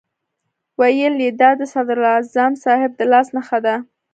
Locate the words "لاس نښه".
3.11-3.59